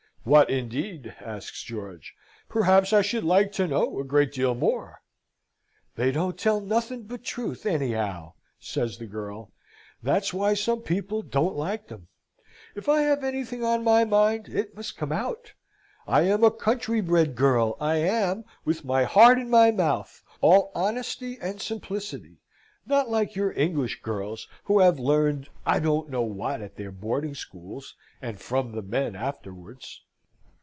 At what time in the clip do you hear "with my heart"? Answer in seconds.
18.63-19.39